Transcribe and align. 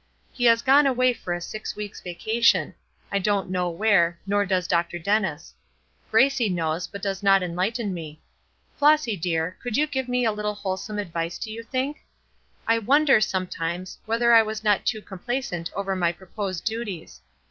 He 0.31 0.45
has 0.45 0.63
gone 0.63 0.87
away 0.87 1.13
for 1.13 1.31
a 1.31 1.39
six 1.39 1.75
weeks' 1.75 2.01
vacation; 2.01 2.73
I 3.11 3.19
don't 3.19 3.51
know 3.51 3.69
where, 3.69 4.19
nor 4.25 4.47
does 4.47 4.65
Dr. 4.67 4.97
Dennis. 4.97 5.53
Gracie 6.09 6.49
knows, 6.49 6.87
but 6.87 7.03
does 7.03 7.21
not 7.21 7.43
enlighten 7.43 7.93
me. 7.93 8.19
Flossy, 8.79 9.15
dear, 9.15 9.59
could 9.61 9.77
you 9.77 9.85
give 9.85 10.07
me 10.07 10.25
a 10.25 10.31
little 10.31 10.55
wholesome 10.55 10.97
advice, 10.97 11.37
do 11.37 11.51
you 11.51 11.61
think? 11.61 11.97
I 12.65 12.79
wonder, 12.79 13.21
sometimes, 13.21 13.99
whether 14.07 14.33
I 14.33 14.41
was 14.41 14.63
not 14.63 14.87
too 14.87 15.03
complacent 15.03 15.69
over 15.75 15.95
my 15.95 16.11
proposed 16.13 16.65
duties. 16.65 17.21